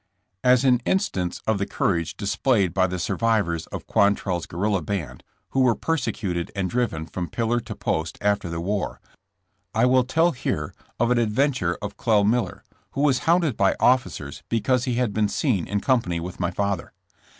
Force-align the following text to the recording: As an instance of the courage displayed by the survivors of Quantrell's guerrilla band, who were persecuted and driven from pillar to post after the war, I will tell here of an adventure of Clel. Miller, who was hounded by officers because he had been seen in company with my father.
As 0.43 0.65
an 0.65 0.81
instance 0.83 1.43
of 1.45 1.59
the 1.59 1.67
courage 1.67 2.17
displayed 2.17 2.73
by 2.73 2.87
the 2.87 2.97
survivors 2.97 3.67
of 3.67 3.85
Quantrell's 3.85 4.47
guerrilla 4.47 4.81
band, 4.81 5.23
who 5.49 5.59
were 5.59 5.75
persecuted 5.75 6.49
and 6.55 6.67
driven 6.71 7.05
from 7.05 7.29
pillar 7.29 7.59
to 7.59 7.75
post 7.75 8.17
after 8.19 8.49
the 8.49 8.59
war, 8.59 8.99
I 9.75 9.85
will 9.85 10.03
tell 10.03 10.31
here 10.31 10.73
of 10.99 11.11
an 11.11 11.19
adventure 11.19 11.77
of 11.83 11.97
Clel. 11.97 12.23
Miller, 12.23 12.63
who 12.93 13.01
was 13.01 13.19
hounded 13.29 13.55
by 13.55 13.75
officers 13.79 14.41
because 14.49 14.85
he 14.85 14.95
had 14.95 15.13
been 15.13 15.29
seen 15.29 15.67
in 15.67 15.81
company 15.81 16.19
with 16.19 16.39
my 16.39 16.49
father. 16.49 16.93